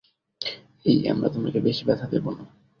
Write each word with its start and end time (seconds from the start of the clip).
এই, 0.85 0.99
আমরা 1.07 1.27
তোমাকে 1.29 1.59
বেশি 1.59 1.83
ব্যথা 1.85 2.05
দেবো 2.07 2.29
না। 2.31 2.43